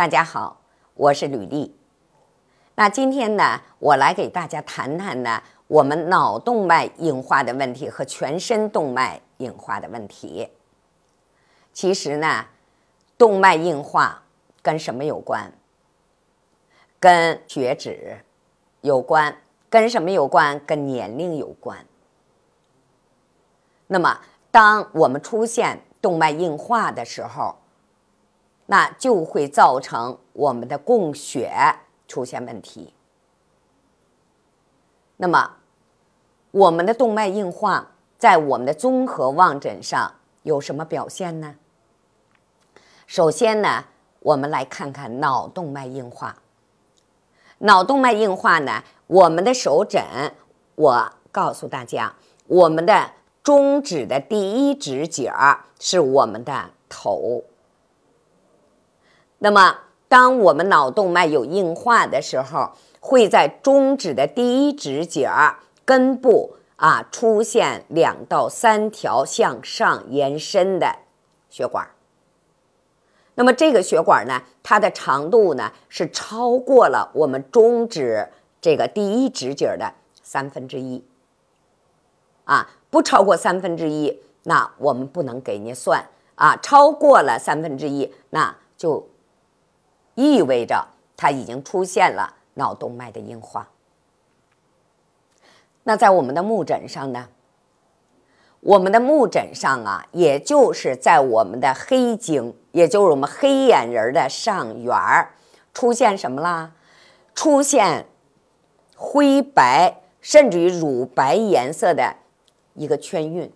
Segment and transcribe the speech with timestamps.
[0.00, 0.62] 大家好，
[0.94, 1.76] 我是吕丽。
[2.74, 10.48] 那今天呢，我来给大家谈谈呢，我们脑动脉硬化的问题和全身动脉硬化的问题。
[11.74, 12.46] 其实呢，
[13.18, 14.22] 动脉硬化
[14.62, 15.52] 跟什么有关？
[16.98, 18.24] 跟血脂
[18.80, 19.36] 有关。
[19.68, 20.58] 跟什么有关？
[20.64, 21.76] 跟年龄有关。
[23.86, 24.18] 那么，
[24.50, 27.54] 当我们出现动脉硬化的时候，
[28.70, 31.52] 那就会造成我们的供血
[32.06, 32.94] 出现问题。
[35.16, 35.56] 那么，
[36.52, 40.14] 我们的动脉硬化在我们的综合望诊上
[40.44, 41.56] 有什么表现呢？
[43.08, 43.86] 首先呢，
[44.20, 46.36] 我们来看看脑动脉硬化。
[47.58, 50.00] 脑动脉硬化呢，我们的手诊，
[50.76, 52.14] 我告诉大家，
[52.46, 53.10] 我们的
[53.42, 57.42] 中指的第一指角是我们的头。
[59.42, 65.30] 那么，当我们脑动脉有硬化的时候，会在中指的第一指节
[65.86, 70.94] 根部啊出现两到三条向上延伸的
[71.48, 71.88] 血管。
[73.34, 78.28] 那么这个血管呢，它的长度呢是超过了我们中指
[78.60, 81.02] 这个第一指节的三分之一。
[82.44, 86.54] 啊，不超过三分之一，那我们不能给您算啊。
[86.58, 89.08] 超过了三分之一，那就。
[90.20, 93.68] 意味着它已经出现了脑动脉的硬化。
[95.84, 97.28] 那在我们的目诊上呢？
[98.60, 105.30] 我们的目诊上啊，也就是在我们的黑睛，也就是我们黑眼仁的上缘儿，
[105.72, 106.72] 出现什么啦？
[107.34, 108.04] 出现
[108.94, 112.16] 灰白甚至于乳白颜色的
[112.74, 113.50] 一个圈晕。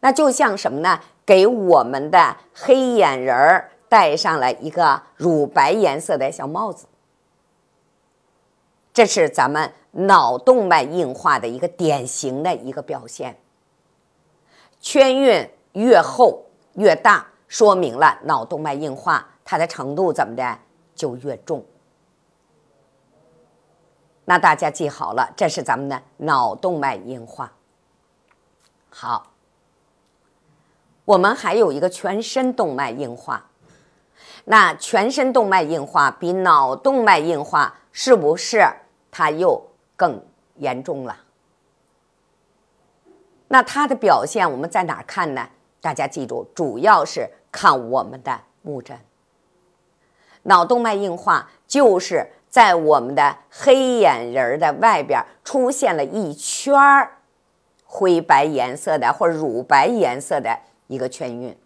[0.00, 1.00] 那就像什么呢？
[1.24, 3.70] 给我们的黑眼仁儿。
[3.90, 6.86] 戴上了一个乳白颜色的小帽子，
[8.92, 13.36] 这是咱们脑动脉硬化的一个典型的一个表现。
[14.80, 16.44] 圈晕越厚
[16.74, 20.58] 越大，说明了脑动脉硬化它的程度怎么的
[20.94, 21.64] 就越重。
[24.24, 27.52] 那大家记好了，这是咱们的脑动脉硬化。
[28.88, 29.32] 好，
[31.04, 33.49] 我们还有一个全身动脉硬化。
[34.50, 38.66] 那全身动脉硬化比脑动脉硬化是不是
[39.08, 40.20] 它又更
[40.56, 41.16] 严重了？
[43.46, 45.48] 那它的表现我们在哪儿看呢？
[45.80, 48.98] 大家记住，主要是看我们的目诊。
[50.42, 57.18] 脑动脉硬化就是在我们的黑眼仁的外边出现了一圈儿
[57.84, 61.56] 灰白颜色的或乳白颜色的一个圈晕。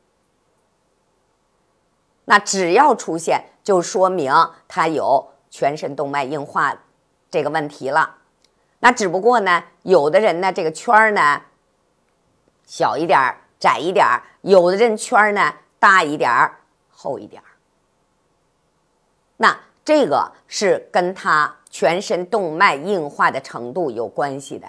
[2.27, 4.33] 那只要出现，就说明
[4.67, 6.75] 他有全身动脉硬化
[7.31, 8.17] 这个问题了。
[8.81, 11.43] 那只不过呢，有的人呢，这个圈儿呢
[12.67, 17.49] 小一点儿、窄一点儿；有的人圈儿呢大一点儿、厚一点儿。
[19.37, 24.69] 那这个是跟他全身动脉硬化的程度有关系的。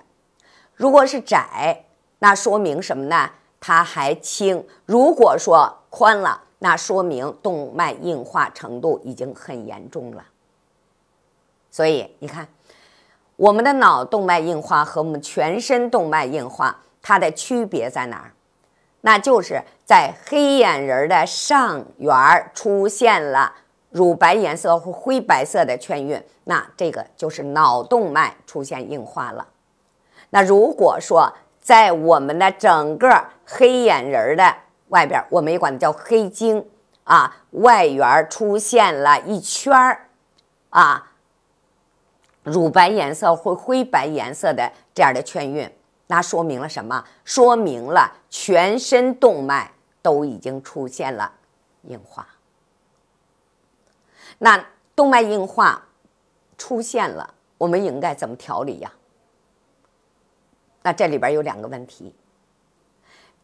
[0.73, 1.85] 如果是窄，
[2.19, 3.31] 那说明什么呢？
[3.59, 4.67] 它还轻。
[4.85, 10.25] 如果说宽了，那说明动脉硬化程度已经很严重了，
[11.69, 12.47] 所以你看，
[13.35, 18.33] 我们的脑动脉硬化和我们全身动脉硬化它的区别在哪儿？
[19.01, 23.53] 那就是在黑眼仁的上缘出现了
[23.91, 29.47] 乳白颜色或灰白色的圈晕，那这个就是脑动脉出现硬化了。
[30.31, 34.55] 那如果说在我们的整个黑眼仁的
[34.89, 36.69] 外边，我们也管它叫黑晶
[37.03, 40.09] 啊，外缘出现了一圈儿
[40.69, 41.11] 啊，
[42.43, 45.71] 乳白颜色或灰白颜色的这样的圈晕，
[46.07, 47.03] 那说明了什么？
[47.23, 49.71] 说明了全身动脉
[50.03, 51.33] 都已经出现了
[51.83, 52.27] 硬化。
[54.37, 54.63] 那
[54.95, 55.87] 动脉硬化
[56.57, 58.91] 出现了，我们应该怎么调理呀？
[60.83, 62.13] 那这里边有两个问题，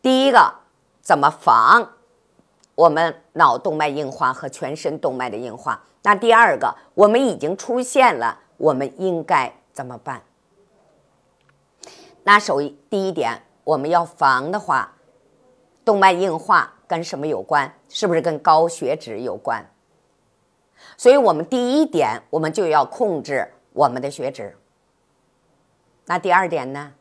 [0.04, 0.62] 第一个。
[1.02, 1.94] 怎么防
[2.76, 5.82] 我们脑动脉硬化和全身动脉的硬化？
[6.04, 10.24] 那第二个，我们已经出现了，我们应该怎么办？
[12.24, 14.94] 那首第一点，我们要防的话，
[15.84, 17.72] 动脉硬化跟什么有关？
[17.90, 19.66] 是不是跟高血脂有关？
[20.98, 24.58] 所以我们第一点，我们就要控制我们的血脂。
[26.06, 26.94] 那第二点呢？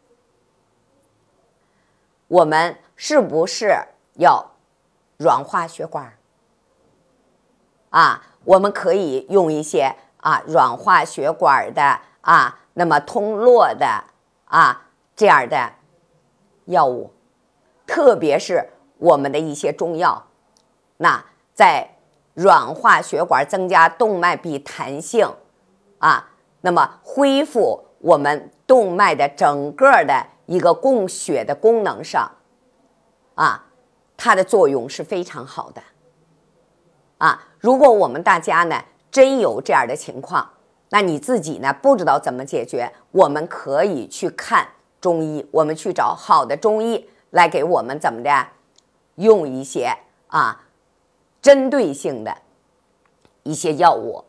[2.28, 3.82] 我们是不是
[4.16, 4.50] 要
[5.16, 6.18] 软化血管？
[7.88, 14.04] 啊，我们可以用一些啊软化血管的啊，那么通络的
[14.44, 15.72] 啊这样的
[16.66, 17.10] 药物，
[17.86, 18.68] 特别是
[18.98, 20.26] 我们的一些中药，
[20.98, 21.24] 那
[21.54, 21.96] 在
[22.34, 25.26] 软化血管、增加动脉壁弹性
[26.00, 26.28] 啊，
[26.60, 32.30] 那么恢复我们动脉的整个的一个供血的功能上
[33.40, 33.64] 啊，
[34.18, 35.82] 它的作用是非常好的。
[37.16, 40.46] 啊，如果我们大家呢真有这样的情况，
[40.90, 44.68] 那你自己呢不知道怎么解决，我们可以去看
[45.00, 48.48] 中医，我们去找好的中医来给我们怎么的，
[49.14, 49.96] 用一些
[50.26, 50.66] 啊
[51.40, 52.36] 针对性的
[53.42, 54.22] 一些药物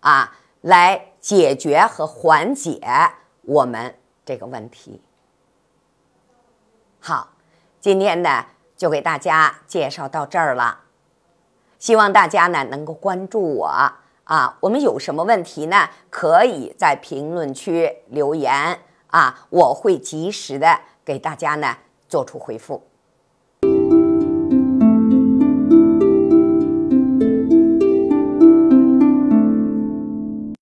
[0.00, 2.80] 啊来解决和缓解
[3.42, 5.00] 我们这个问题。
[6.98, 7.28] 好，
[7.80, 8.44] 今天呢
[8.76, 10.80] 就给大家介绍到这儿了。
[11.78, 13.66] 希望大家呢能够关注我
[14.24, 14.56] 啊！
[14.60, 15.88] 我们有什么问题呢？
[16.10, 21.76] 可以在评论区留言啊，我会及时的给大家呢
[22.08, 22.82] 做出回复。